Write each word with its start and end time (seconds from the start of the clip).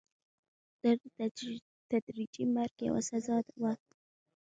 دا 0.81 0.91
د 1.17 1.19
تدریجي 1.89 2.43
مرګ 2.55 2.75
یوه 2.87 3.01
سزا 3.09 3.37
وه. 3.61 3.73